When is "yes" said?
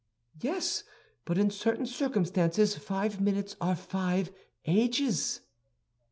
0.41-0.83